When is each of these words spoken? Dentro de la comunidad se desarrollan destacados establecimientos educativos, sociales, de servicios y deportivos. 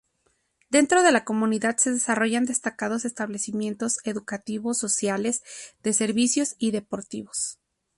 Dentro 0.71 1.03
de 1.03 1.11
la 1.11 1.23
comunidad 1.23 1.77
se 1.77 1.91
desarrollan 1.91 2.45
destacados 2.45 3.05
establecimientos 3.05 3.99
educativos, 4.03 4.79
sociales, 4.79 5.43
de 5.83 5.93
servicios 5.93 6.55
y 6.57 6.71
deportivos. 6.71 7.59